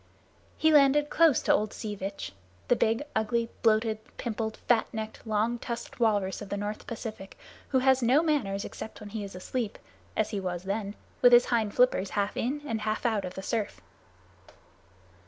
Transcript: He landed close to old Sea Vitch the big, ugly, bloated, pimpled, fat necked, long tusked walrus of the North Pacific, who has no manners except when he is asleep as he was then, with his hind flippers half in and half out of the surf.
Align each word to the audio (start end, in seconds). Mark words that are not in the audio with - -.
He 0.57 0.73
landed 0.73 1.11
close 1.11 1.43
to 1.43 1.53
old 1.53 1.73
Sea 1.73 1.93
Vitch 1.93 2.31
the 2.69 2.75
big, 2.75 3.03
ugly, 3.15 3.49
bloated, 3.61 3.99
pimpled, 4.17 4.57
fat 4.67 4.91
necked, 4.91 5.27
long 5.27 5.59
tusked 5.59 5.99
walrus 5.99 6.41
of 6.41 6.49
the 6.49 6.57
North 6.57 6.87
Pacific, 6.87 7.37
who 7.69 7.77
has 7.77 8.01
no 8.01 8.23
manners 8.23 8.65
except 8.65 8.99
when 8.99 9.09
he 9.09 9.23
is 9.23 9.35
asleep 9.35 9.77
as 10.17 10.31
he 10.31 10.39
was 10.39 10.63
then, 10.63 10.95
with 11.21 11.31
his 11.33 11.45
hind 11.45 11.75
flippers 11.75 12.09
half 12.17 12.35
in 12.35 12.61
and 12.65 12.81
half 12.81 13.05
out 13.05 13.25
of 13.25 13.35
the 13.35 13.43
surf. 13.43 13.79